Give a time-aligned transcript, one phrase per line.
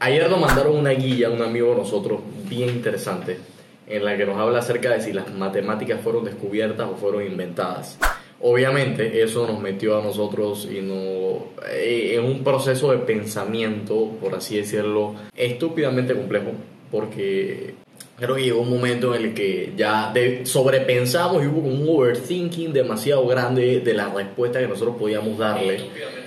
[0.00, 3.36] Ayer nos mandaron una guía, un amigo de nosotros, bien interesante,
[3.86, 7.98] en la que nos habla acerca de si las matemáticas fueron descubiertas o fueron inventadas.
[8.40, 14.34] Obviamente eso nos metió a nosotros y no, eh, en un proceso de pensamiento, por
[14.34, 16.52] así decirlo, estúpidamente complejo,
[16.90, 17.74] porque
[18.18, 22.72] creo que llegó un momento en el que ya de- sobrepensamos y hubo un overthinking
[22.72, 25.80] demasiado grande de la respuesta que nosotros podíamos darle.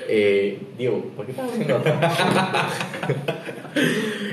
[0.08, 1.82] Eh, Diego, ¿por qué estás haciendo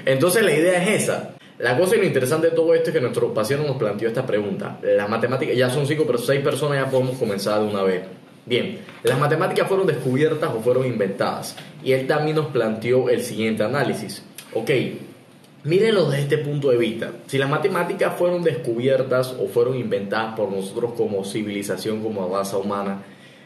[0.05, 1.35] Entonces la idea es esa.
[1.59, 4.27] La cosa y lo interesante de todo esto es que nuestro paciente nos planteó esta
[4.27, 4.79] pregunta.
[4.83, 8.03] Las matemáticas, ya son cinco, pero seis personas ya podemos comenzar de una vez.
[8.47, 11.55] Bien, ¿las matemáticas fueron descubiertas o fueron inventadas?
[11.85, 14.25] Y él también nos planteó el siguiente análisis.
[14.55, 14.71] Ok,
[15.65, 17.11] mírenlo desde este punto de vista.
[17.27, 23.03] Si las matemáticas fueron descubiertas o fueron inventadas por nosotros como civilización, como raza humana,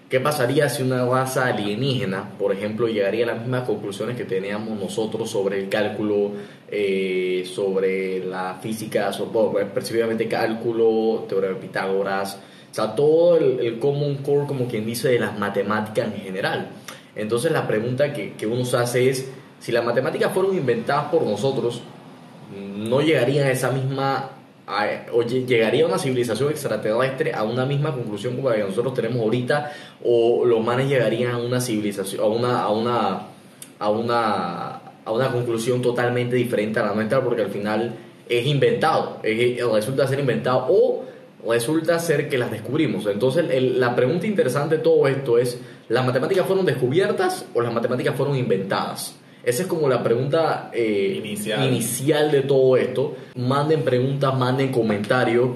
[0.08, 4.78] ¿Qué pasaría si una raza alienígena, por ejemplo, llegaría a las mismas conclusiones que teníamos
[4.78, 6.32] nosotros sobre el cálculo,
[6.70, 12.38] eh, sobre la física, sobre, bueno, específicamente cálculo, teorema de Pitágoras,
[12.70, 16.68] o sea, todo el, el common core, como quien dice, de las matemáticas en general?
[17.16, 21.22] Entonces la pregunta que, que uno se hace es, si las matemáticas fueron inventadas por
[21.22, 21.80] nosotros,
[22.76, 24.30] no llegarían a esa misma
[24.66, 28.94] a- o lle- llegaría una civilización extraterrestre a una misma conclusión como la que nosotros
[28.94, 29.72] tenemos ahorita
[30.04, 33.20] o los manes llegarían a una civilización a una a una
[33.78, 37.94] a una a una conclusión totalmente diferente a la nuestra porque al final
[38.28, 41.04] es inventado es- resulta ser inventado o
[41.46, 43.04] resulta ser que las descubrimos.
[43.06, 43.44] Entonces
[43.76, 48.34] la pregunta interesante de todo esto es las matemáticas fueron descubiertas o las matemáticas fueron
[48.36, 51.64] inventadas esa es como la pregunta eh, Inicial.
[51.66, 53.16] inicial de todo esto.
[53.36, 55.50] Manden preguntas, manden comentarios,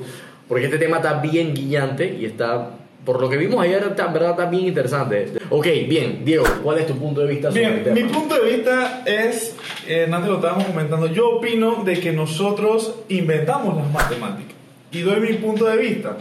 [0.47, 2.70] porque este tema está bien guillante y está,
[3.05, 5.33] por lo que vimos ayer, en verdad está bien interesante.
[5.50, 7.94] Ok, bien, Diego, ¿cuál es tu punto de vista sobre el Bien, tema?
[8.06, 9.55] mi punto de vista es,
[9.86, 14.55] eh, antes lo estábamos comentando, yo opino de que nosotros inventamos las matemáticas.
[14.91, 16.16] Y doy mi punto de vista.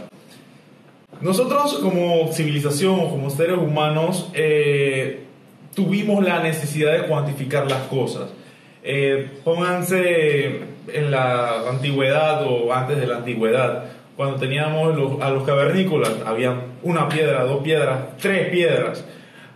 [1.20, 5.24] Nosotros como civilización o como seres humanos eh,
[5.78, 8.24] tuvimos la necesidad de cuantificar las cosas.
[8.82, 10.60] Eh, pónganse
[10.92, 13.84] en la antigüedad o antes de la antigüedad,
[14.16, 19.04] cuando teníamos los- a los cavernícolas, había una piedra, dos piedras, tres piedras.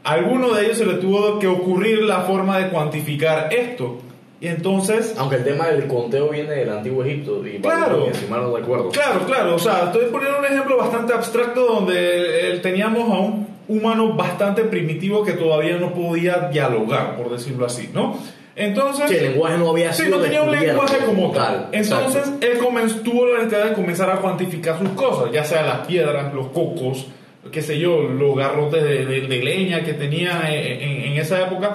[0.05, 3.99] A alguno de ellos se le tuvo que ocurrir la forma de cuantificar esto.
[4.41, 8.09] Y entonces Aunque el tema del conteo viene del antiguo Egipto y Claro.
[8.13, 8.89] Si mal no recuerdo.
[8.91, 11.95] Claro, claro, o sea, estoy poniendo un ejemplo bastante abstracto donde
[12.55, 17.91] eh, teníamos a un humano bastante primitivo que todavía no podía dialogar, por decirlo así,
[17.95, 18.17] ¿no?
[18.55, 21.55] Entonces, Sí, el lenguaje no había sí, sido no tenía un lenguaje como tal.
[21.55, 22.47] tal, Entonces, exacto.
[22.47, 26.35] él comenzó, tuvo la necesidad de comenzar a cuantificar sus cosas, ya sea las piedras,
[26.35, 27.07] los cocos,
[27.51, 31.41] qué sé yo, los garrotes de, de- de leña que tenía en- en- en esa
[31.41, 31.75] época.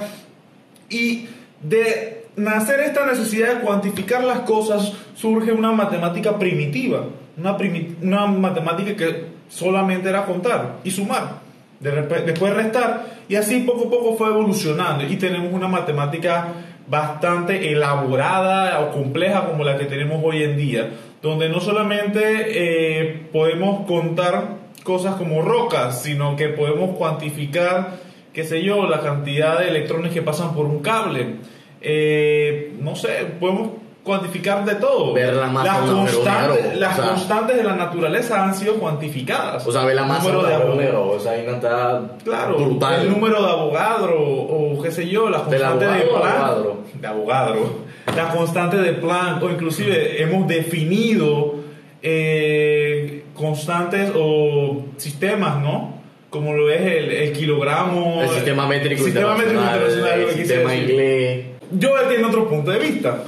[0.89, 1.27] Y
[1.61, 7.05] de nacer esta necesidad de cuantificar las cosas surge una matemática primitiva,
[7.37, 11.39] una, primi- una matemática que solamente era contar y sumar,
[11.79, 16.47] después restar, y así poco a poco fue evolucionando y tenemos una matemática
[16.88, 20.89] bastante elaborada o compleja como la que tenemos hoy en día,
[21.21, 27.97] donde no solamente eh, podemos contar cosas como rocas, sino que podemos cuantificar,
[28.33, 31.35] qué sé yo, la cantidad de electrones que pasan por un cable.
[31.81, 33.71] Eh, no sé, podemos
[34.07, 35.13] cuantificar de todo.
[35.13, 37.12] Ver la masa las, constantes, las o sea.
[37.12, 39.68] constantes de la naturaleza han sido cuantificadas.
[39.68, 43.01] O sea, ve la masa Número de de agujero abo- negro, o sea, Claro, brutal.
[43.01, 46.09] el número de Avogadro o qué sé yo, las ¿Del constantes de.
[46.09, 46.78] Avogadro?
[47.00, 47.88] De Avogadro.
[48.16, 51.56] Las constantes de Planck o inclusive hemos definido
[52.01, 55.97] eh, constantes o sistemas, ¿no?
[56.29, 58.22] Como lo es el, el kilogramo.
[58.22, 61.45] el sistema métrico el sistema métrico internacional, lo el sistema inglés.
[61.72, 63.24] Yo él tiene otro punto de vista.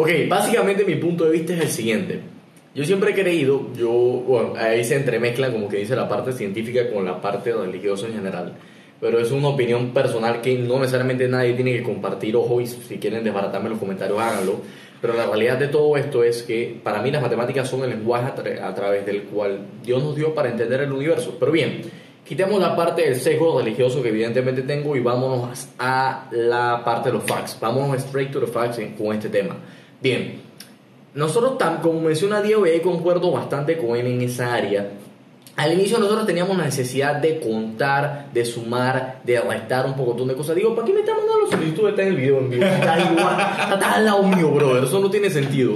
[0.00, 2.20] Ok, básicamente mi punto de vista es el siguiente.
[2.74, 6.88] Yo siempre he creído, yo, bueno, ahí se entremezcla como que dice la parte científica
[6.90, 8.54] con la parte religiosa en general,
[8.98, 12.96] pero es una opinión personal que no necesariamente nadie tiene que compartir, ojo, y si
[12.96, 14.60] quieren desbaratarme en los comentarios, háganlo.
[15.02, 18.26] Pero la realidad de todo esto es que para mí las matemáticas son el lenguaje
[18.28, 21.36] a, tra- a través del cual Dios nos dio para entender el universo.
[21.38, 21.82] Pero bien,
[22.26, 27.16] quitemos la parte del sesgo religioso que evidentemente tengo y vámonos a la parte de
[27.16, 27.58] los facts.
[27.60, 29.56] Vámonos straight to the facts con este tema.
[30.02, 30.40] Bien,
[31.14, 34.90] nosotros, como menciona Diego, y ahí concuerdo bastante con él en esa área.
[35.56, 40.34] Al inicio nosotros teníamos la necesidad de contar, de sumar, de restar un poco de
[40.34, 40.56] cosas.
[40.56, 41.90] Digo, ¿para qué me estás mandando los solicitudes?
[41.90, 42.64] Está en el video en vivo.
[42.80, 43.36] Está igual,
[43.74, 44.84] está al lado mío, brother.
[44.84, 45.74] Eso no tiene sentido.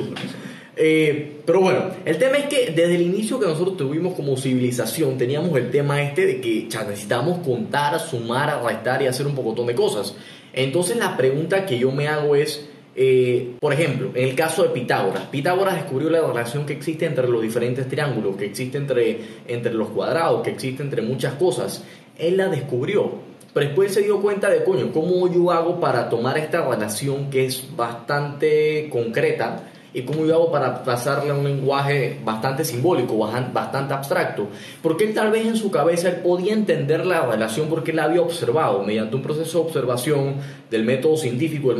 [0.76, 5.18] Eh, pero bueno, el tema es que desde el inicio que nosotros tuvimos como civilización,
[5.18, 9.64] teníamos el tema este de que ya, necesitamos contar, sumar, restar y hacer un poco
[9.64, 10.14] de cosas.
[10.52, 14.68] Entonces la pregunta que yo me hago es, eh, por ejemplo, en el caso de
[14.68, 19.18] Pitágoras, Pitágoras descubrió la relación que existe entre los diferentes triángulos, que existe entre,
[19.48, 21.84] entre los cuadrados, que existe entre muchas cosas.
[22.18, 23.10] Él la descubrió,
[23.52, 27.46] pero después se dio cuenta de, coño, ¿cómo yo hago para tomar esta relación que
[27.46, 29.70] es bastante concreta?
[29.94, 34.48] Y cómo yo hago para pasarle un lenguaje bastante simbólico, bastante abstracto,
[34.82, 38.04] porque él tal vez en su cabeza él podía entender la relación porque él la
[38.04, 40.34] había observado mediante un proceso de observación
[40.68, 41.78] del método científico, el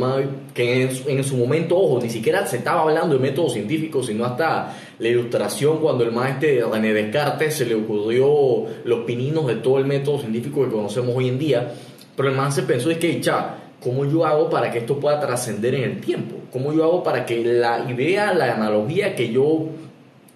[0.53, 4.73] que en su, momento, ojo, ni siquiera se estaba hablando de método científico, sino hasta
[4.97, 9.85] la ilustración cuando el maestro René Descartes se le ocurrió los pininos de todo el
[9.85, 11.73] método científico que conocemos hoy en día,
[12.15, 15.19] pero el man se pensó es que, ya, ¿Cómo yo hago para que esto pueda
[15.19, 16.37] trascender en el tiempo?
[16.51, 19.67] ¿Cómo yo hago para que la idea, la analogía que yo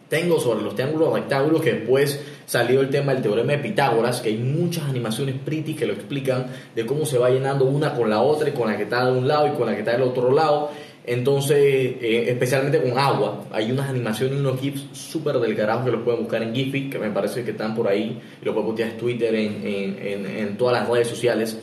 [0.08, 4.30] tengo sobre los triángulos rectángulos, que después salió el tema del teorema de Pitágoras, que
[4.30, 8.22] hay muchas animaciones pretty que lo explican de cómo se va llenando una con la
[8.22, 10.04] otra y con la que está de un lado y con la que está del
[10.04, 10.70] otro lado.
[11.04, 15.92] Entonces, eh, especialmente con agua, hay unas animaciones y unos GIFs súper del carajo que
[15.92, 18.70] los pueden buscar en Giphy, que me parece que están por ahí, y lo pueden
[18.70, 21.58] buscar en Twitter, en, en, en todas las redes sociales.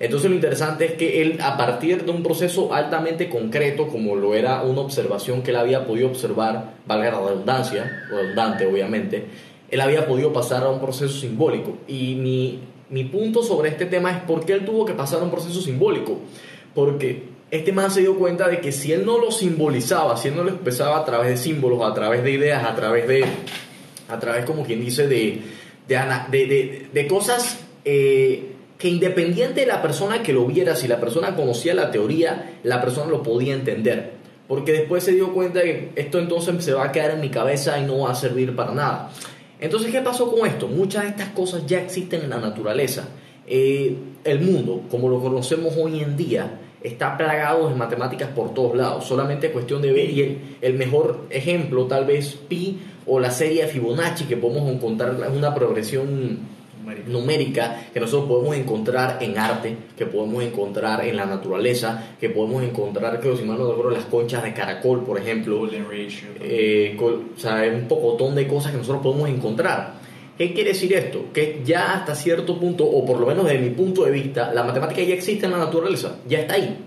[0.00, 4.34] Entonces lo interesante es que él, a partir de un proceso altamente concreto, como lo
[4.34, 9.24] era una observación que él había podido observar, valga la redundancia, redundante obviamente,
[9.70, 11.78] él había podido pasar a un proceso simbólico.
[11.86, 12.60] Y mi,
[12.90, 15.60] mi punto sobre este tema es por qué él tuvo que pasar a un proceso
[15.62, 16.18] simbólico.
[16.74, 20.36] Porque este man se dio cuenta de que si él no lo simbolizaba, si él
[20.36, 23.24] no lo expresaba a través de símbolos, a través de ideas, a través de,
[24.08, 25.42] a través como quien dice, de,
[25.86, 28.51] de, de, cosas eh,
[28.82, 32.80] que independiente de la persona que lo viera, si la persona conocía la teoría, la
[32.80, 34.10] persona lo podía entender.
[34.48, 37.78] Porque después se dio cuenta que esto entonces se va a quedar en mi cabeza
[37.78, 39.12] y no va a servir para nada.
[39.60, 40.66] Entonces, ¿qué pasó con esto?
[40.66, 43.06] Muchas de estas cosas ya existen en la naturaleza.
[43.46, 48.76] Eh, el mundo, como lo conocemos hoy en día, está plagado de matemáticas por todos
[48.76, 49.04] lados.
[49.04, 50.10] Solamente es cuestión de ver.
[50.10, 55.16] Y el, mejor ejemplo, tal vez pi o la serie de Fibonacci, que podemos encontrar
[55.32, 56.40] una progresión
[57.06, 62.62] numérica que nosotros podemos encontrar en arte, que podemos encontrar en la naturaleza, que podemos
[62.62, 65.68] encontrar, creo, si mal no recuerdo, las conchas de caracol, por ejemplo.
[66.40, 69.94] Eh, o sea, un pocotón de cosas que nosotros podemos encontrar.
[70.36, 71.26] ¿Qué quiere decir esto?
[71.32, 74.64] Que ya hasta cierto punto, o por lo menos desde mi punto de vista, la
[74.64, 76.78] matemática ya existe en la naturaleza, ya está ahí.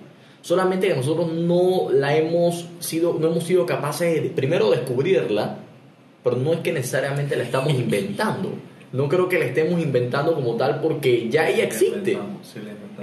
[0.42, 5.58] Solamente que nosotros no la hemos sido, no hemos sido capaces de primero descubrirla,
[6.24, 8.50] pero no es que necesariamente la estamos inventando
[8.96, 12.18] no creo que la estemos inventando como tal porque ya ella existe.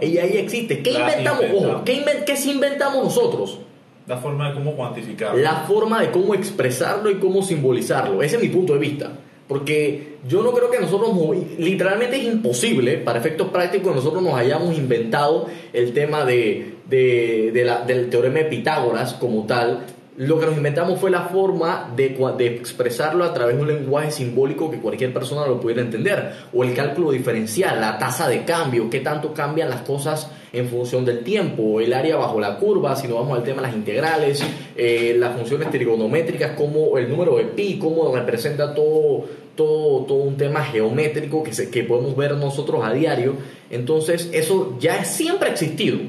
[0.00, 0.83] ella ya existe.
[0.83, 1.44] ¿Qué inventamos?
[1.55, 3.59] Ojo, ¿qué, ¿qué sí inventamos nosotros?
[4.06, 5.41] La forma de cómo cuantificarlo.
[5.41, 8.23] La forma de cómo expresarlo y cómo simbolizarlo.
[8.23, 9.12] Ese es mi punto de vista.
[9.47, 11.11] Porque yo no creo que nosotros,
[11.59, 17.65] literalmente es imposible, para efectos prácticos, nosotros nos hayamos inventado el tema de, de, de
[17.65, 19.85] la, del teorema de Pitágoras como tal,
[20.17, 24.11] lo que nos inventamos fue la forma de, de, expresarlo a través de un lenguaje
[24.11, 26.32] simbólico que cualquier persona lo pudiera entender.
[26.53, 31.06] O el cálculo diferencial, la tasa de cambio, qué tanto cambian las cosas en función
[31.06, 34.44] del tiempo, el área bajo la curva, si nos vamos al tema de las integrales,
[34.76, 39.25] eh, las funciones trigonométricas, como el número de pi, cómo representa todo,
[39.56, 43.37] todo, todo un tema geométrico que, se, que podemos ver nosotros a diario.
[43.70, 46.00] Entonces, eso ya siempre ha existido.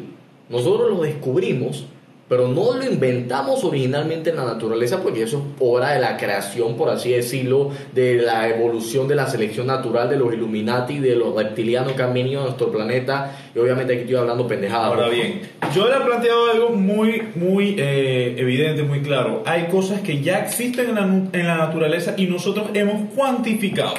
[0.49, 1.85] Nosotros lo descubrimos
[2.27, 6.75] pero no lo inventamos originalmente en la naturaleza porque eso es obra de la creación,
[6.77, 11.35] por así decirlo, de la evolución de la selección natural de los Illuminati, de los
[11.35, 14.87] reptilianos que han venido a nuestro planeta y obviamente aquí estoy hablando pendejada.
[14.87, 15.41] Ahora bien,
[15.75, 19.43] yo le he planteado algo muy, muy eh, evidente, muy claro.
[19.45, 21.01] Hay cosas que ya existen en la,
[21.39, 23.95] en la naturaleza y nosotros hemos cuantificado.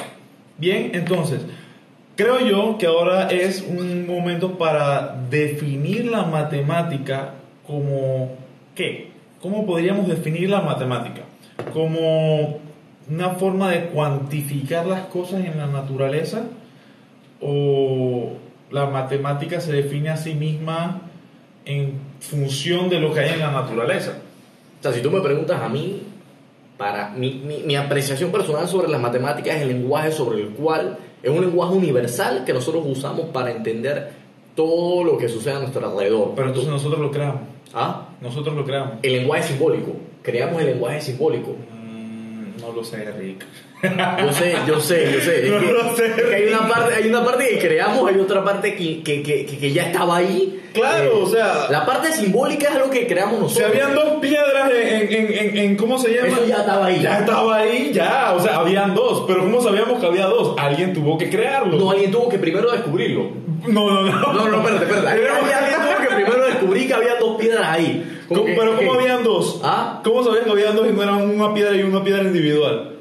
[0.57, 1.41] Bien, entonces...
[2.17, 7.33] Creo yo que ahora es un momento para definir la matemática
[7.67, 8.35] como
[8.73, 9.11] qué?
[9.41, 11.21] ¿Cómo podríamos definir la matemática?
[11.73, 12.59] Como
[13.09, 16.43] una forma de cuantificar las cosas en la naturaleza
[17.41, 18.33] o
[18.71, 21.01] la matemática se define a sí misma
[21.65, 24.17] en función de lo que hay en la naturaleza.
[24.79, 26.01] O sea, si tú me preguntas a mí,
[26.77, 30.97] para mi, mi, mi apreciación personal sobre las matemáticas es el lenguaje sobre el cual
[31.23, 34.24] es un lenguaje universal que nosotros usamos para entender
[34.55, 36.33] todo lo que sucede a nuestro alrededor.
[36.35, 37.41] Pero entonces nosotros lo creamos.
[37.73, 38.09] ¿Ah?
[38.21, 38.93] Nosotros lo creamos.
[39.01, 39.91] El lenguaje simbólico.
[40.21, 41.51] Creamos el lenguaje simbólico.
[41.51, 43.45] Mm, no lo sé, Rick.
[44.21, 45.49] Yo sé, yo sé, yo sé.
[45.49, 46.13] no lo sé.
[46.35, 49.71] hay, una parte, hay una parte que creamos, hay otra parte que, que, que, que
[49.71, 50.61] ya estaba ahí.
[50.73, 51.67] Claro, eh, o sea.
[51.69, 53.53] La parte simbólica es lo que creamos nosotros.
[53.57, 56.27] Si habían dos piedras en, en, en, en, ¿Cómo se llama?
[56.27, 57.01] Eso ya estaba ahí.
[57.01, 58.33] Ya estaba ahí, ya.
[58.35, 59.23] O sea, habían dos.
[59.25, 60.55] Pero ¿cómo sabíamos que había dos?
[60.57, 61.77] Alguien tuvo que crearlo.
[61.77, 63.29] No, alguien tuvo que primero descubrirlo.
[63.67, 64.33] No, no, no.
[64.33, 65.09] No, no, espérate, espérate.
[65.53, 68.19] Alguien tuvo que primero descubrir que había dos piedras ahí.
[68.27, 69.61] ¿Cómo- pero ¿cómo habían dos?
[69.63, 70.01] ¿Ah?
[70.03, 72.94] ¿Cómo sabías que habían dos y no eran una piedra y una piedra individual?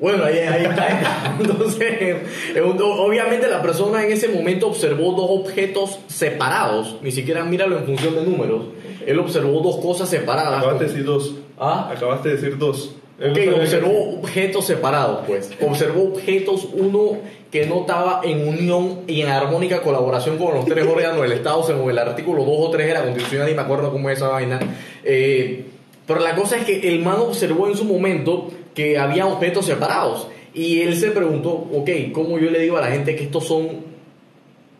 [0.00, 1.36] Bueno, ahí, ahí está.
[1.40, 2.16] Entonces,
[2.54, 7.78] es un- obviamente la persona en ese momento observó dos objetos separados, ni siquiera míralo
[7.78, 8.66] en función de números.
[9.06, 10.58] Él observó dos cosas separadas.
[10.58, 11.34] Acabaste de decir dos.
[11.58, 11.90] ¿Ah?
[11.94, 12.94] Acabaste de decir dos.
[13.20, 15.50] Ok, observó objetos separados, pues.
[15.60, 17.16] Observó objetos, uno
[17.50, 21.64] que no estaba en unión y en armónica colaboración con los tres órganos del Estado,
[21.64, 24.28] según el artículo 2 o 3 de la Constitución, ni me acuerdo cómo es esa
[24.28, 24.60] vaina.
[25.02, 25.64] Eh,
[26.06, 30.28] pero la cosa es que el man observó en su momento que había objetos separados.
[30.54, 33.66] Y él se preguntó, ok, ¿cómo yo le digo a la gente que estos son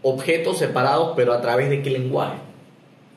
[0.02, 2.36] objetos separados, pero a través de qué lenguaje?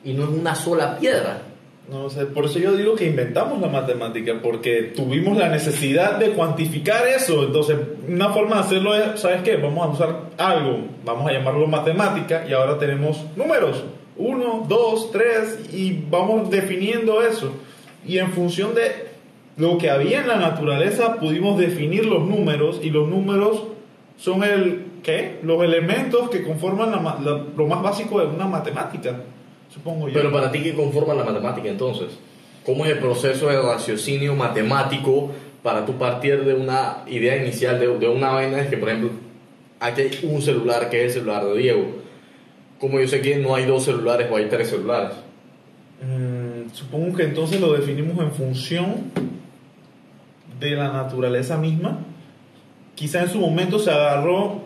[0.04, 1.42] Y no es una sola piedra.
[1.88, 6.30] No sé, por eso yo digo que inventamos la matemática, porque tuvimos la necesidad de
[6.30, 7.44] cuantificar eso.
[7.44, 7.76] Entonces,
[8.08, 9.58] una forma de hacerlo es, ¿sabes qué?
[9.58, 13.84] Vamos a usar algo, vamos a llamarlo matemática, y ahora tenemos números.
[14.16, 17.52] Uno, dos, tres, y vamos definiendo eso.
[18.04, 19.11] Y en función de
[19.56, 23.64] lo que había en la naturaleza, pudimos definir los números, y los números
[24.16, 25.38] son el, ¿qué?
[25.42, 29.20] Los elementos que conforman la la- lo más básico de una matemática,
[29.72, 30.14] supongo yo.
[30.14, 32.18] Pero para ti, ¿qué conforma la matemática entonces?
[32.64, 35.30] ¿Cómo es el proceso de raciocinio matemático
[35.62, 38.60] para tú partir de una idea inicial, de, de una vaina?
[38.60, 39.10] Es que, por ejemplo,
[39.80, 41.84] aquí hay un celular que es el celular de Diego.
[42.78, 45.12] Como yo sé que no hay dos celulares o hay tres celulares.
[46.00, 48.94] Mm, supongo que entonces lo definimos en función
[50.62, 51.98] de la naturaleza misma.
[52.94, 54.62] Quizá en su momento se agarró,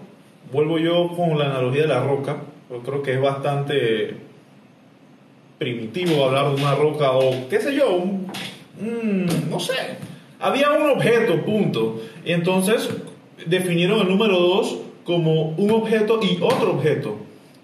[0.53, 2.37] vuelvo yo con la analogía de la roca,
[2.71, 4.17] yo creo que es bastante
[5.59, 8.05] primitivo hablar de una roca o qué sé yo,
[9.49, 9.75] no sé.
[10.39, 12.03] Había un objeto, punto.
[12.25, 12.91] Entonces
[13.47, 17.17] definieron el número 2 como un objeto y otro objeto.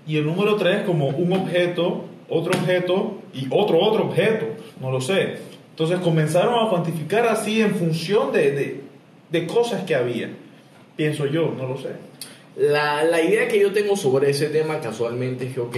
[0.06, 4.46] Y el número 3 como un objeto, otro objeto y otro otro objeto.
[4.80, 5.38] No lo sé.
[5.82, 8.80] Entonces comenzaron a cuantificar así en función de, de,
[9.30, 10.30] de cosas que había.
[10.94, 11.88] Pienso yo, no lo sé.
[12.56, 15.76] La, la idea que yo tengo sobre ese tema casualmente es que, ok,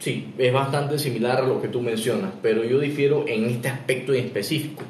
[0.00, 4.12] sí, es bastante similar a lo que tú mencionas, pero yo difiero en este aspecto
[4.12, 4.82] en específico.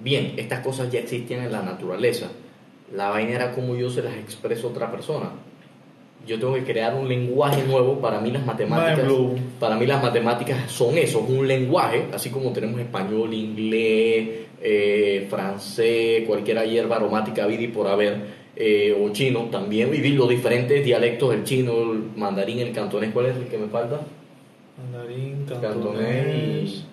[0.00, 2.30] Bien, estas cosas ya existían en la naturaleza.
[2.94, 5.32] La vaina era como yo se las expreso a otra persona.
[6.26, 8.00] Yo tengo que crear un lenguaje nuevo.
[8.00, 8.98] Para mí las matemáticas,
[9.60, 14.28] para mí las matemáticas son eso, es un lenguaje, así como tenemos español, inglés,
[14.60, 18.16] eh, francés, cualquier hierba aromática, vida y por haber,
[18.56, 23.26] eh, o chino también, y los diferentes dialectos del chino, el mandarín, el cantonés, ¿cuál
[23.26, 24.00] es el que me falta?
[24.78, 26.68] Mandarín, Cantonés cantonés.
[26.70, 26.84] y-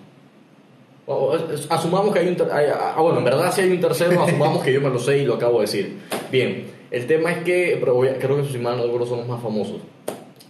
[1.06, 3.80] o- o- es- asumamos que hay un hay- ah, bueno en verdad si hay un
[3.80, 5.96] tercero asumamos que yo me lo sé y lo acabo de decir
[6.32, 6.64] bien
[6.96, 9.42] el tema es que pero voy a- creo que sus mal no son los más
[9.42, 9.76] famosos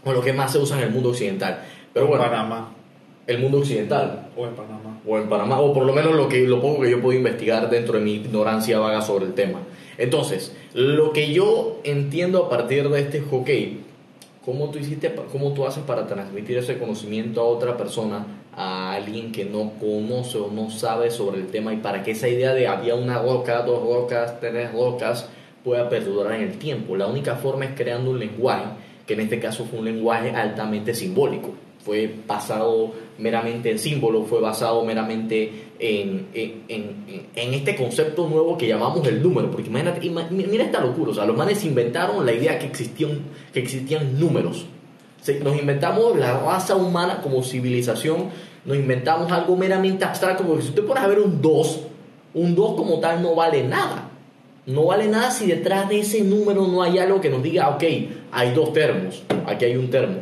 [0.05, 2.75] o los que más se usan en el mundo occidental pero o en bueno Panamá.
[3.27, 5.01] el mundo occidental O en Panamá.
[5.07, 7.71] o en Panamá, o por lo menos lo, que, lo poco que yo puedo investigar
[7.71, 9.61] dentro de mi ignorancia vaga sobre el tema.
[9.97, 13.81] Entonces, lo que yo entiendo a partir de este hockey,
[14.45, 19.31] ¿cómo tú, hiciste, cómo tú haces para transmitir ese conocimiento a otra persona, a alguien
[19.33, 22.67] que no conoce o no sabe sobre el tema, y para que esa idea de
[22.67, 25.29] había una roca, dos rocas, tres rocas,
[25.65, 26.97] pueda perdurar en el tiempo?
[26.97, 28.65] La única forma es creando un lenguaje,
[29.07, 31.55] que en este caso fue un lenguaje altamente simbólico
[31.85, 38.57] fue basado meramente en símbolos, fue basado meramente en, en, en- en este concepto nuevo
[38.57, 39.51] que llamamos el número.
[39.51, 43.19] Porque imagínate, ima- mira esta locura, o sea, los manes inventaron la idea que existían,
[43.53, 44.65] que existían números.
[45.43, 48.31] Nos inventamos la raza humana como civilización,
[48.65, 51.81] nos inventamos algo meramente abstracto, porque si usted pone a ver un 2,
[52.33, 54.09] un 2 como tal no vale nada.
[54.67, 57.83] No vale nada si detrás de ese número no hay algo que nos diga, ok,
[58.33, 60.17] hay dos termos, aquí hay un termo.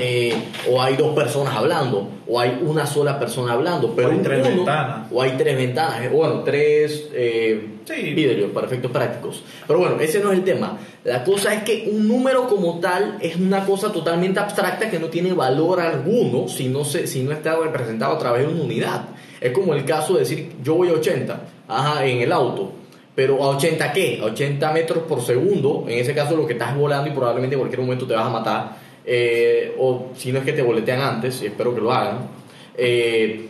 [0.00, 0.32] Eh,
[0.70, 4.46] o hay dos personas hablando, o hay una sola persona hablando, pero O hay tres
[4.46, 5.08] uno- ventanas.
[5.12, 8.14] o hay tres ventanas, eh, bueno, tres eh, Sí.
[8.14, 9.42] vidrios para efectos prácticos.
[9.66, 10.78] Pero bueno, ese no es el tema.
[11.04, 15.08] La cosa es que un número como tal es una cosa totalmente abstracta que no
[15.08, 19.04] tiene valor alguno si no, se, si no está representado a través de una unidad.
[19.38, 22.72] Es como el caso de decir, yo voy a 80, ajá, en el auto.
[23.14, 24.18] Pero a 80 qué?
[24.20, 25.84] A 80 metros por segundo.
[25.86, 28.30] En ese caso lo que estás volando y probablemente en cualquier momento te vas a
[28.30, 28.76] matar.
[29.06, 32.28] eh, o si no es que te boletean antes, y espero que lo hagan.
[32.76, 33.48] eh,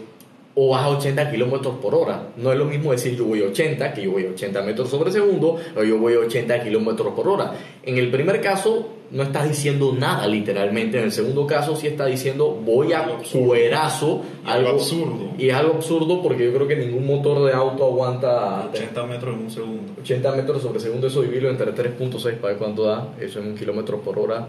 [0.57, 2.29] o vas a 80 kilómetros por hora.
[2.37, 4.89] No es lo mismo decir yo voy a 80 que yo voy a 80 metros
[4.89, 7.55] sobre segundo o yo voy a 80 kilómetros por hora.
[7.83, 10.99] En el primer caso no estás diciendo nada literalmente.
[10.99, 14.23] En el segundo caso sí está diciendo voy a cuerazo.
[14.45, 15.31] Algo absurdo.
[15.39, 19.35] Y es algo absurdo porque yo creo que ningún motor de auto aguanta 80 metros
[19.37, 19.93] en un segundo.
[20.01, 23.55] 80 metros sobre segundo, eso dividirlo entre 3.6 para ver cuánto da, eso en un
[23.57, 24.49] kilómetro por hora,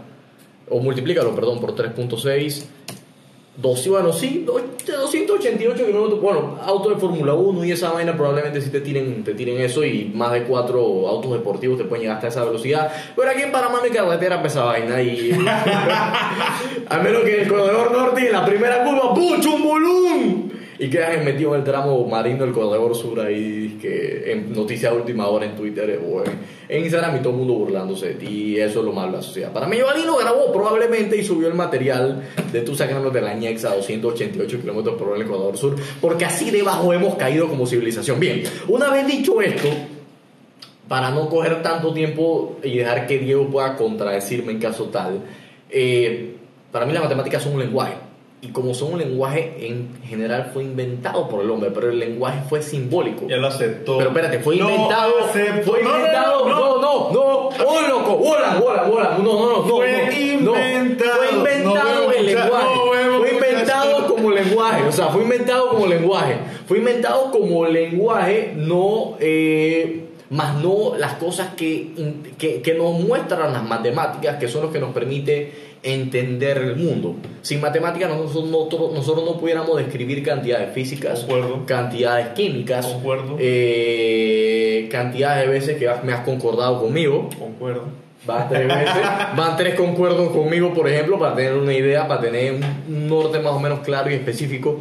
[0.68, 2.64] o multiplícalo, perdón, por 3.6,
[3.58, 6.20] Dos, bueno, sí, do- 288 kilómetros.
[6.20, 9.82] Bueno, auto de Fórmula 1 y esa vaina probablemente sí te tiren, te tiren eso
[9.82, 12.92] y más de cuatro autos deportivos te pueden llegar hasta esa velocidad.
[13.16, 15.30] Pero aquí en Panamá no hay carretera para esa vaina y.
[16.88, 19.40] a menos que el corredor norte en la primera curva, ¡pum!
[19.40, 20.35] ¡Chumbulum!
[20.78, 24.98] Y quedas metido en el tramo marino del corredor sur ahí, que en noticias de
[24.98, 28.26] última hora en Twitter o en, Instagram y todo el mundo burlándose de ti.
[28.26, 29.52] Y eso es lo malo de la sociedad.
[29.52, 33.70] Para mí, Valino grabó probablemente y subió el material de tú sacando de la ñexa
[33.70, 37.66] a 288 kilómetros por hora en el Ecuador Sur, porque así debajo hemos caído como
[37.66, 38.20] civilización.
[38.20, 39.68] Bien, una vez dicho esto,
[40.88, 45.20] para no coger tanto tiempo y dejar que Diego pueda contradecirme en caso tal,
[45.70, 46.34] eh,
[46.70, 47.94] para mí las matemáticas son un lenguaje.
[48.42, 52.40] Y como son un lenguaje, en general fue inventado por el hombre, pero el lenguaje
[52.48, 53.26] fue simbólico.
[53.26, 53.96] Ya lo aceptó.
[53.96, 55.12] Pero espérate, fue No inventado.
[55.24, 55.70] acepto.
[55.72, 56.48] Fue No, no, inventado.
[56.48, 57.48] no, No, no, no.
[57.66, 58.20] ¡Oh, loco!
[58.22, 59.18] ¡Hola, hola, hola!
[59.18, 59.62] No, no, no, no.
[59.64, 60.58] Fue no, no.
[60.58, 61.16] inventado.
[61.16, 62.74] Fue inventado No el lenguaje.
[62.76, 64.82] no fue inventado como lenguaje.
[64.86, 66.36] O sea, fue inventado como lenguaje.
[66.66, 69.16] Fue inventado como lenguaje, no.
[69.18, 71.92] Eh, más no las cosas que,
[72.36, 77.16] que, que nos muestran las matemáticas, que son los que nos permite entender el mundo.
[77.42, 81.64] Sin matemáticas nosotros, nosotros, nosotros no pudiéramos describir cantidades físicas, Concuerdo.
[81.66, 83.36] cantidades químicas, Concuerdo.
[83.38, 87.28] eh, cantidades de veces que me has concordado conmigo.
[87.38, 87.84] Concuerdo.
[88.26, 89.02] Van tres veces,
[89.36, 92.64] van tres concuerdos conmigo, por ejemplo, para tener una idea, para tener un-
[92.96, 94.80] un norte más o menos claro y específico.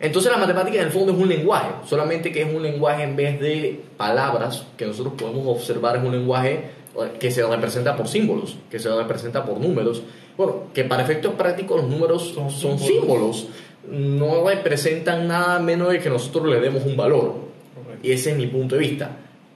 [0.00, 3.14] Entonces la matemática en el fondo es un lenguaje, solamente que es un lenguaje en
[3.14, 8.08] vez de palabras que nosotros podemos observar, es un lenguaje eh, que se representa por
[8.08, 10.02] símbolos, que se representa por números.
[10.36, 13.48] Bueno, que para efectos prácticos los números Son son, símbolos.
[13.48, 13.48] símbolos,
[13.90, 17.34] no representan nada menos de que nosotros le demos un valor.
[17.74, 18.06] Correcto.
[18.06, 19.10] Y ese es mi punto de vista.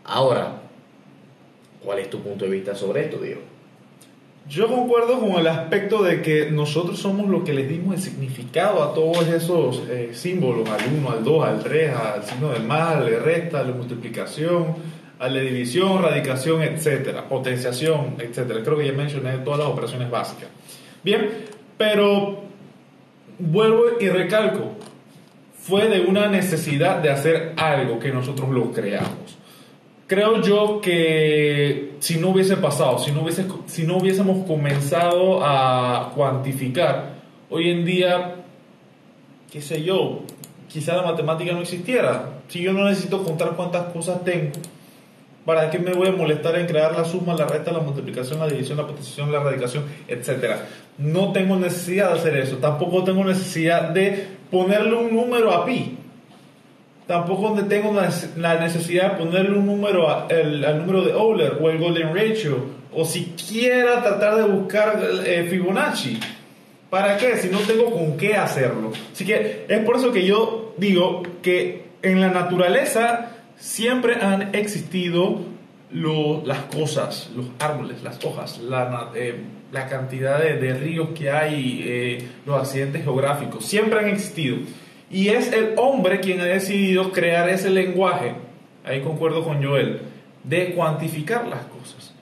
[0.04, 0.62] Ahora,
[1.84, 3.40] ¿cuál es tu punto de vista sobre esto, Diego?
[4.48, 8.80] Yo concuerdo con el aspecto de que nosotros somos los que les dimos el significado
[8.84, 12.94] a todos esos eh, símbolos, al 1, al 2, al 3, al signo del más,
[12.94, 14.76] al de resta, a la multiplicación,
[15.18, 18.60] a la división, radicación, etcétera, potenciación, etcétera.
[18.62, 20.48] Creo que ya mencioné todas las operaciones básicas.
[21.06, 21.30] Bien,
[21.78, 22.40] pero
[23.38, 24.72] vuelvo y recalco,
[25.56, 29.38] fue de una necesidad de hacer algo que nosotros lo creamos.
[30.08, 37.14] Creo yo que si no hubiese pasado, si no, hubiésemos comenzado a cuantificar,
[37.50, 38.34] hoy en día,
[39.52, 40.22] qué sé yo,
[40.66, 42.30] quizá la matemática no existiera.
[42.48, 44.50] Si yo no necesito contar cuántas cosas tengo,
[45.44, 48.48] ¿para qué me voy a molestar en crear la suma, la resta, la multiplicación, la
[48.48, 50.66] división, la potenciación, la radicación, etcétera?
[50.98, 52.56] No tengo necesidad de hacer eso.
[52.56, 55.98] Tampoco tengo necesidad de ponerle un número a pi
[57.06, 57.92] tampoco tengo
[58.36, 62.12] la necesidad de ponerle un número a- el- al número de Euler o el Golden
[62.12, 66.18] Ratio o siquiera tratar de buscar eh, Fibonacci.
[66.90, 67.36] ¿Para qué?
[67.36, 68.90] Si no tengo con qué hacerlo.
[69.12, 75.42] Así que es por eso que yo digo que en la naturaleza siempre han existido
[75.92, 79.40] las cosas, los árboles, las hojas, la, eh,
[79.72, 84.58] la cantidad de, ríos que hay, eh, los accidentes geográficos, siempre han existido.
[85.10, 88.34] Y es el hombre quien ha decidido crear ese lenguaje,
[88.84, 90.00] ahí concuerdo con Joel,
[90.44, 92.14] de cuantificar las cosas.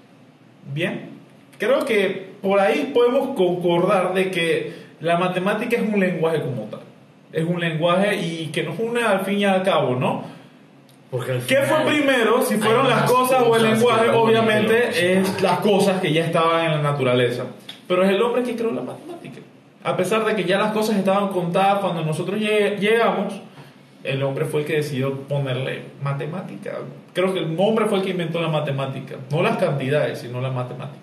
[0.72, 1.10] Bien,
[1.58, 6.80] creo que por ahí podemos concordar de que la matemática es un lenguaje como tal.
[7.32, 10.24] Es un lenguaje y que nos une al fin y al cabo, ¿no?
[11.46, 12.42] ¿Qué fue primero?
[12.42, 16.70] Si fueron las cosas o el lenguaje, obviamente es las cosas que ya estaban en
[16.72, 17.44] la naturaleza.
[17.86, 19.40] Pero es el hombre que creó la matemática.
[19.82, 23.34] A pesar de que ya las cosas estaban contadas cuando nosotros lleg- llegamos,
[24.02, 26.72] el hombre fue el que decidió ponerle matemática.
[27.12, 29.16] Creo que el hombre fue el que inventó la matemática.
[29.30, 30.98] No las cantidades, sino la matemática.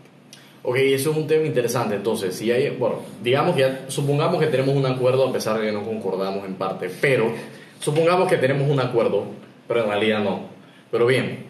[0.63, 1.95] Ok, eso es un tema interesante.
[1.95, 5.67] Entonces, si hay, bueno, digamos que ya- supongamos que tenemos un acuerdo a pesar de
[5.67, 7.31] que no concordamos en parte, pero
[7.79, 9.25] supongamos que tenemos un acuerdo,
[9.67, 10.49] pero en realidad no.
[10.91, 11.45] Pero bien,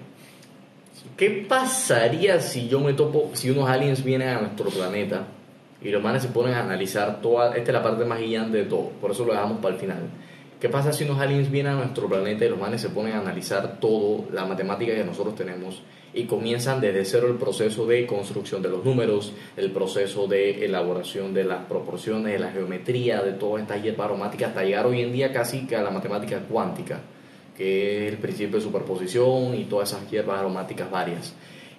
[1.17, 5.28] ¿qué pasaría si yo me topo, si unos aliens vienen a nuestro planeta
[5.82, 8.65] y los manes se ponen a analizar toda, esta es la parte más guiante de
[8.65, 10.10] todo, por eso lo dejamos para el final.
[10.60, 13.19] ¿Qué pasa si unos aliens vienen a nuestro planeta y los manes se ponen a
[13.19, 15.82] analizar todo, la matemática que nosotros tenemos
[16.13, 21.34] y comienzan desde cero el proceso de construcción de los números, el proceso de elaboración
[21.34, 25.12] de las proporciones, de la geometría, de todas estas hierbas aromáticas, hasta llegar hoy en
[25.12, 27.00] día casi que a la matemática cuántica,
[27.62, 31.36] que es el principio de superposición y todas esas hierbas aromáticas varias.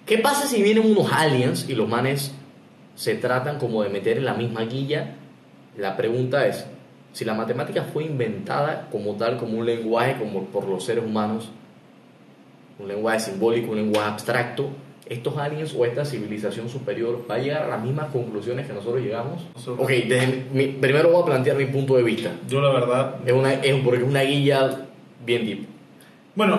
[0.06, 2.32] ¿Qué pasa si vienen unos aliens y los manes
[2.94, 5.14] se tratan como de meter en la misma guilla?
[5.76, 6.66] La pregunta es,
[7.12, 11.50] si la matemática fue inventada como tal, como un lenguaje como por los seres humanos,
[12.78, 14.68] un lenguaje simbólico, un lenguaje abstracto,
[15.06, 19.02] estos aliens o esta civilización superior va a llegar a las mismas conclusiones que nosotros
[19.02, 19.42] llegamos.
[19.66, 22.30] Ok, desde mi- primero voy a plantear mi punto de vista.
[22.48, 23.16] Yo la verdad...
[23.26, 24.86] Es una, es, porque es una guía
[25.26, 25.71] bien deep.
[26.34, 26.58] Bueno,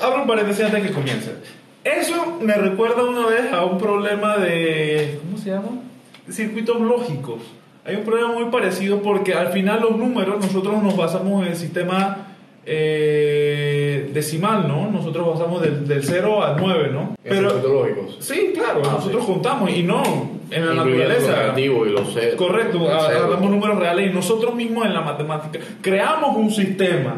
[0.00, 1.32] abro un paréntesis antes de que comience.
[1.84, 5.18] Eso me recuerda una vez a un problema de...
[5.24, 5.68] ¿Cómo se llama?
[6.30, 7.40] Circuitos lógicos.
[7.84, 11.56] Hay un problema muy parecido porque al final los números nosotros nos basamos en el
[11.56, 12.28] sistema
[12.64, 14.88] eh, decimal, ¿no?
[14.90, 17.14] Nosotros basamos del, del 0 al 9, ¿no?
[17.24, 18.16] En circuitos lógicos.
[18.20, 19.32] Sí, claro, Ah, nosotros sí.
[19.32, 20.02] contamos y no
[20.50, 21.32] en la los naturaleza.
[21.36, 22.34] negativos y los.
[22.36, 27.16] Correcto, los agarramos números reales y nosotros mismos en la matemática creamos un sistema.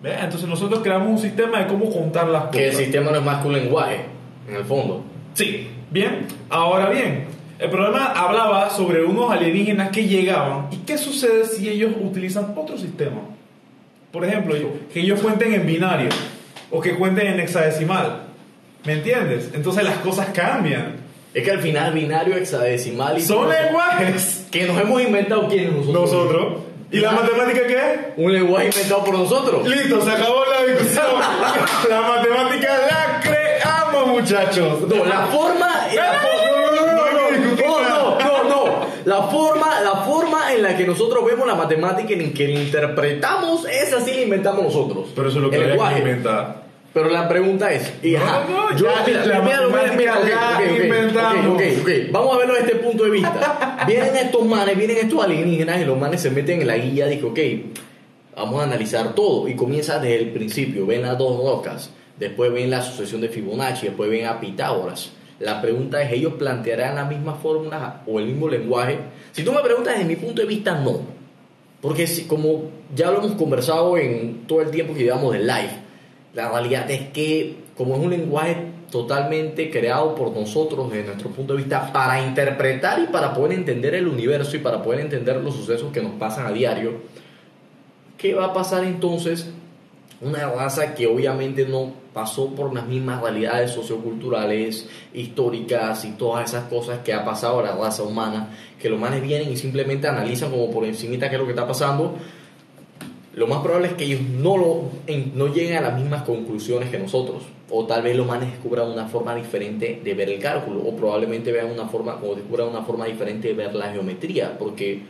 [0.00, 0.14] ¿Ve?
[0.20, 2.56] Entonces nosotros creamos un sistema de cómo contar las cosas.
[2.56, 4.00] Que el sistema no es más que un lenguaje,
[4.48, 5.04] en el fondo.
[5.34, 6.26] Sí, bien.
[6.48, 7.26] Ahora bien,
[7.58, 12.78] el problema hablaba sobre unos alienígenas que llegaban y qué sucede si ellos utilizan otro
[12.78, 13.20] sistema.
[14.10, 14.54] Por ejemplo,
[14.92, 16.08] que ellos cuenten en binario
[16.70, 18.22] o que cuenten en hexadecimal.
[18.84, 19.50] ¿Me entiendes?
[19.54, 20.96] Entonces las cosas cambian.
[21.34, 24.48] Es que al final binario, hexadecimal y Son lenguajes.
[24.50, 25.94] que nos hemos inventado quiénes nosotros.
[25.94, 26.58] Nosotros.
[26.92, 28.12] ¿Y la matemática qué?
[28.16, 29.66] Un lenguaje inventado por nosotros.
[29.66, 31.04] Listo, se acabó la discusión.
[31.88, 34.80] la matemática la creamos, muchachos.
[34.88, 35.70] No, la forma.
[35.94, 36.20] La
[39.04, 42.60] la forma, la forma en la que nosotros vemos la matemática y en que la
[42.60, 45.08] interpretamos, esa sí la inventamos nosotros.
[45.14, 45.94] Pero eso es lo que el lenguaje.
[45.94, 50.14] Que inventa pero la pregunta es, y, ajá, no, yo, ya, la mira, mira, mira,
[50.14, 51.46] matemática ok, la ok, ok, inventamos.
[51.46, 51.90] ok, ok, ok.
[52.10, 53.84] Vamos a verlo desde este punto de vista.
[53.86, 57.16] Vienen estos manes, vienen estos alienígenas y los manes se meten en la guía y
[57.16, 57.38] dicen, ok,
[58.36, 59.48] vamos a analizar todo.
[59.48, 63.86] Y comienza desde el principio, ven las dos rocas, después ven la sucesión de Fibonacci,
[63.86, 65.12] después ven a Pitágoras.
[65.38, 68.98] La pregunta es, ¿ellos plantearán las mismas fórmulas o el mismo lenguaje?
[69.32, 71.00] Si tú me preguntas desde mi punto de vista, no.
[71.80, 75.89] Porque si, como ya lo hemos conversado en todo el tiempo que llevamos de live,
[76.34, 78.56] la realidad es que como es un lenguaje
[78.90, 83.94] totalmente creado por nosotros desde nuestro punto de vista para interpretar y para poder entender
[83.94, 86.94] el universo y para poder entender los sucesos que nos pasan a diario,
[88.18, 89.50] ¿qué va a pasar entonces?
[90.20, 96.64] Una raza que obviamente no pasó por las mismas realidades socioculturales, históricas y todas esas
[96.64, 100.50] cosas que ha pasado a la raza humana, que los manes vienen y simplemente analizan
[100.50, 102.16] como por encimita qué es lo que está pasando,
[103.32, 104.90] lo más probable es que ellos no, lo,
[105.34, 107.44] no lleguen a las mismas conclusiones que nosotros.
[107.70, 110.80] O tal vez los manes descubran una forma diferente de ver el cálculo.
[110.80, 114.58] O probablemente vean una forma, o descubran una forma diferente de ver la geometría.
[114.58, 115.02] Porque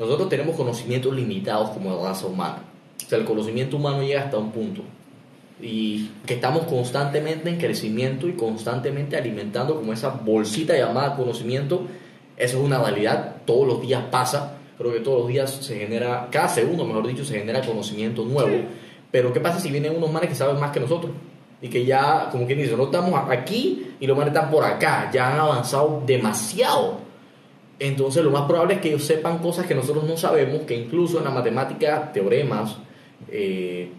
[0.00, 2.64] nosotros tenemos conocimientos limitados como raza humana.
[2.96, 4.82] O sea, el conocimiento humano llega hasta un punto.
[5.62, 11.82] Y que estamos constantemente en crecimiento y constantemente alimentando como esa bolsita llamada conocimiento.
[12.36, 13.36] Eso es una realidad.
[13.44, 14.56] Todos los días pasa.
[14.80, 18.64] Creo que todos los días se genera, cada segundo, mejor dicho, se genera conocimiento nuevo.
[19.10, 21.12] Pero ¿qué pasa si vienen unos manes que saben más que nosotros?
[21.60, 25.10] Y que ya, como quien dice, no estamos aquí y los manes están por acá.
[25.12, 26.96] Ya han avanzado demasiado.
[27.78, 31.18] Entonces lo más probable es que ellos sepan cosas que nosotros no sabemos, que incluso
[31.18, 32.78] en la matemática, teoremas,
[33.28, 33.90] eh,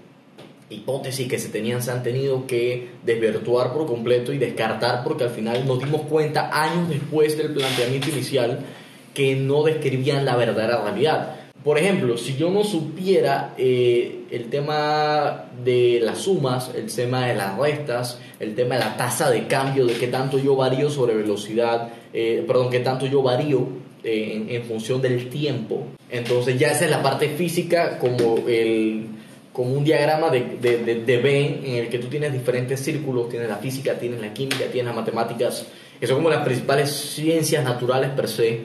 [0.71, 5.29] hipótesis que se tenían se han tenido que desvirtuar por completo y descartar porque al
[5.29, 8.65] final nos dimos cuenta años después del planteamiento inicial
[9.13, 11.35] que no describían la verdadera realidad.
[11.63, 17.35] Por ejemplo, si yo no supiera eh, el tema de las sumas, el tema de
[17.35, 21.13] las restas, el tema de la tasa de cambio, de qué tanto yo varío sobre
[21.13, 23.67] velocidad, eh, perdón, qué tanto yo varío
[24.03, 29.05] eh, en, función del tiempo, entonces ya esa es la parte física como el
[29.53, 33.29] como un diagrama de, de, de, de Venn en el que tú tienes diferentes círculos,
[33.29, 35.67] tienes la física, tienes la química, tienes las matemáticas,
[35.99, 38.61] que son como las principales ciencias naturales per se,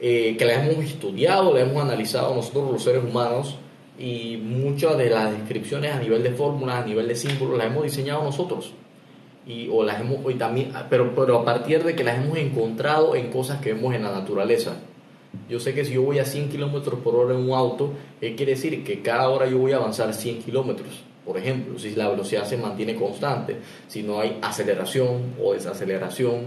[0.00, 3.56] eh, que las hemos estudiado, las hemos analizado nosotros los seres humanos
[3.98, 7.82] y muchas de las descripciones a nivel de fórmulas, a nivel de símbolos, las hemos
[7.82, 8.72] diseñado nosotros.
[9.46, 13.16] Y, o las hemos, y también, pero, pero a partir de que las hemos encontrado
[13.16, 14.76] en cosas que vemos en la naturaleza.
[15.48, 18.34] Yo sé que si yo voy a 100 kilómetros por hora en un auto, ¿qué
[18.34, 18.84] quiere decir?
[18.84, 21.02] Que cada hora yo voy a avanzar 100 kilómetros.
[21.24, 23.56] Por ejemplo, si la velocidad se mantiene constante,
[23.86, 26.46] si no hay aceleración o desaceleración,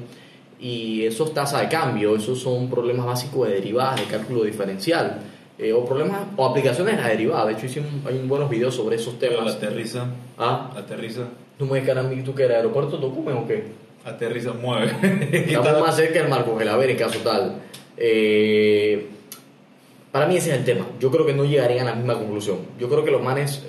[0.62, 5.19] y eso es tasa de cambio, esos son problemas básicos de derivadas, de cálculo diferencial,
[5.58, 7.47] eh, o problemas o aplicaciones de la derivada.
[7.47, 9.56] De hecho, hice un- hay buenos videos sobre esos temas.
[9.56, 10.06] Aterriza,
[10.38, 11.24] Ah, aterriza,
[11.58, 13.63] ¿tú me a mí tú que aeropuerto Tocumen o qué?
[14.06, 14.91] aterriza, mueve.
[15.32, 17.56] Estamos más cerca del Marco Gelaber en caso tal.
[17.97, 19.08] Eh,
[20.12, 20.86] para mí ese es el tema.
[21.00, 22.58] Yo creo que no llegarían a la misma conclusión.
[22.80, 23.63] Yo creo que los manes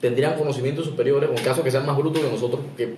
[0.00, 2.94] tendrían conocimientos superiores, o en caso que sean más brutos que nosotros, que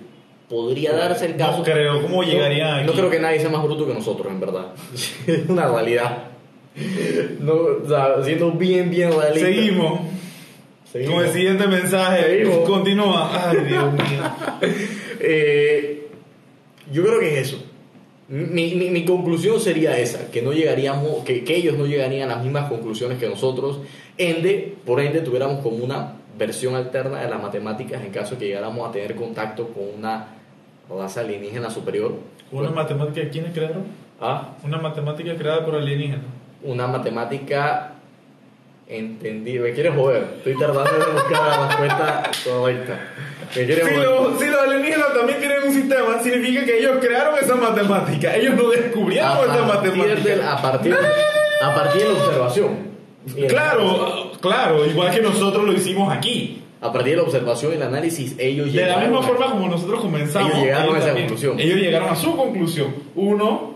[0.49, 1.59] podría darse el caso.
[1.59, 4.39] No creo, ¿cómo llegarían No, no creo que nadie sea más bruto que nosotros, en
[4.39, 4.67] verdad.
[4.93, 6.25] es una realidad.
[7.39, 9.47] No, o sea, siendo bien, bien realista.
[9.47, 9.99] Seguimos.
[10.91, 11.15] Seguimos.
[11.15, 12.23] Con el siguiente mensaje.
[12.23, 12.69] Seguimos.
[12.69, 13.49] Continúa.
[13.49, 14.01] Ay, Dios mío.
[15.27, 16.07] Eh,
[16.91, 17.63] Yo creo que es eso.
[18.27, 22.35] Mi, mi- mi conclusión sería esa, que no llegaríamos, que, que ellos no llegarían a
[22.35, 23.79] las mismas conclusiones que nosotros,
[24.17, 28.45] ende, por ende tuviéramos como una versión alterna de las matemáticas en caso de que
[28.47, 30.34] llegáramos a tener contacto con una
[30.89, 32.13] raza alienígena superior.
[32.51, 33.83] Una matemática, ¿quiénes crearon?
[34.21, 36.21] Ah, Una matemática creada por alienígenas.
[36.63, 37.91] una matemática
[38.87, 39.63] entendida.
[39.63, 42.99] Me quieres joder, estoy tardando en buscar la respuesta correcta.
[43.55, 44.09] Me quieres Si joder.
[44.09, 48.35] los, si los alienígenas también tienen un sistema, significa que ellos crearon esa matemática.
[48.35, 50.51] Ellos no descubrieron esa matemática.
[50.53, 50.95] a, partir,
[51.61, 52.95] a partir de la observación.
[53.49, 56.61] Claro, claro, igual que nosotros lo hicimos aquí.
[56.85, 59.51] A partir de la observación y el análisis, ellos De la llegaron misma a- forma
[59.51, 60.51] como nosotros comenzamos.
[60.51, 61.27] Ellos llegaron a esa también.
[61.27, 61.59] conclusión.
[61.59, 62.87] Ellos llegaron a su conclusión.
[63.15, 63.75] Uno,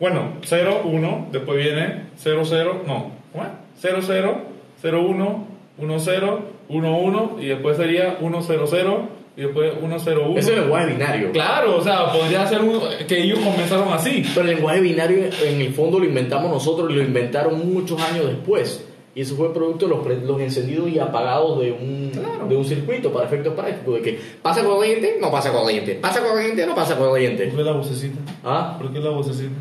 [0.00, 3.50] bueno, 0, 1, después viene 0, 0, no, ¿cómo es?
[3.80, 4.38] 0, 0,
[4.82, 5.46] 0, 1,
[5.78, 10.38] 1, 0, 1, 1, y después sería 1, 0, 0, y después 1, 0, 1.
[10.38, 11.32] Eso es lenguaje binario.
[11.32, 14.24] Claro, o sea, podría ser un- que ellos comenzaron así.
[14.34, 18.26] Pero el lenguaje binario en el fondo lo inventamos nosotros y lo inventaron muchos años
[18.26, 18.84] después.
[19.16, 22.46] Y eso fue producto de los, los encendidos y apagados de un, Claro.
[22.48, 23.94] de un circuito para efectos prácticos.
[23.94, 25.94] De que pasa corriente, no pasa corriente.
[25.94, 27.46] Pasa corriente, no pasa corriente.
[27.46, 28.18] ¿Por qué la vocecita?
[28.44, 28.76] ¿Ah?
[28.78, 29.54] ¿Por qué la vocecita?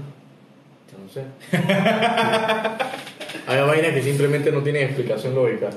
[1.04, 1.24] No sé.
[3.48, 5.70] Hay vainas que simplemente no tienen explicación lógica.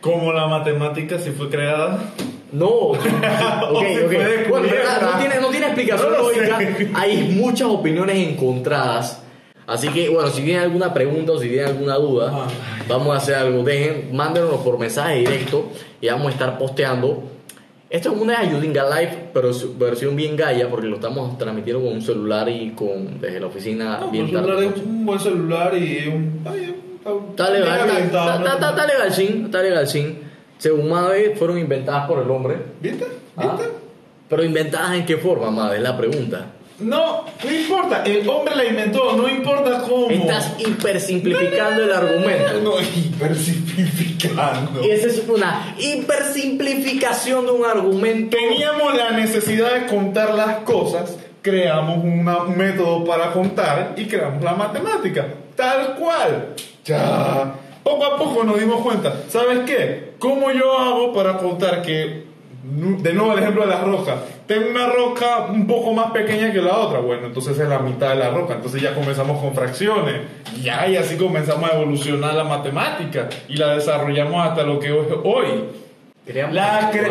[0.00, 1.98] Como la matemática si fue creada.
[2.52, 4.12] No, ok, se ok.
[4.12, 4.66] puede Bueno,
[5.02, 6.46] no, tiene, no tiene explicación No lo sé.
[6.46, 6.58] lógica.
[7.00, 9.22] Hay muchas opiniones encontradas.
[9.66, 12.46] Así que, bueno, si tienen alguna pregunta o si tienen alguna duda,
[12.88, 13.64] vamos a hacer algo.
[13.64, 17.24] Dejen, mándenos por mensaje directo y vamos a estar posteando.
[17.90, 21.94] Esto es una Ayudinga Live, pero su versión bien gaya, porque lo estamos transmitiendo con
[21.94, 24.66] un celular y con desde la oficina No, bien tarde.
[24.66, 26.40] es un buen celular y un.
[27.30, 28.38] Está legal, está,
[28.86, 29.86] legal, está legal.
[30.58, 32.56] Según Mave, fueron inventadas por el hombre.
[32.80, 33.06] ¿Viste?
[33.36, 33.72] Ah, ¿Viste?
[34.28, 36.46] Pero inventadas en qué forma, Mave, es la pregunta.
[36.78, 38.02] No, no importa.
[38.04, 40.10] El hombre la inventó, no importa cómo.
[40.10, 42.60] Estás hipersimplificando el argumento.
[42.62, 44.84] No, hipersimplificando.
[44.84, 48.36] Y esa es una hipersimplificación de un argumento.
[48.36, 54.42] Teníamos la necesidad de contar las cosas, creamos una- un método para contar y creamos
[54.42, 55.26] la matemática.
[55.56, 56.54] Tal cual.
[56.84, 57.54] Ya.
[57.82, 59.14] Poco a poco nos dimos cuenta.
[59.28, 60.12] ¿Sabes qué?
[60.18, 62.25] ¿Cómo yo hago para contar que,
[62.68, 66.60] de nuevo el ejemplo de la roca, tengo una roca un poco más pequeña que
[66.60, 66.98] la otra?
[67.00, 68.54] Bueno, entonces es la mitad de la roca.
[68.54, 70.22] Entonces ya comenzamos con fracciones.
[70.62, 75.06] Ya, y así comenzamos a evolucionar la matemática y la desarrollamos hasta lo que es
[75.24, 75.46] hoy.
[76.26, 77.06] Creamos, La cre-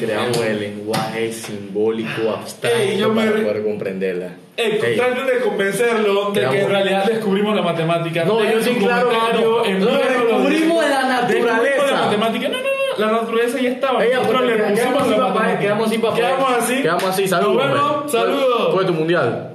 [0.00, 4.28] creamos- el lenguaje simbólico abstracto Ey, yo me para poder comprenderla.
[4.56, 8.24] Ey, traten de convencerlo de que Creamos- en realidad descubrimos la matemática.
[8.24, 11.90] No, yo sí, su claro, no, descubrimos la Descubrimos naturaleza.
[11.90, 12.48] la matemática.
[12.48, 12.73] No, no.
[12.98, 14.04] La naturaleza ya estaba.
[14.04, 16.16] Ella, Nosotros le quedamos pusimos la papá, quedamos así, papá.
[16.16, 16.82] Quedamos así.
[16.82, 17.56] Quedamos así, saludos.
[17.56, 17.96] Vemos.
[18.02, 18.12] pues.
[18.12, 18.74] Saludos.
[18.74, 19.50] Fue tu mundial.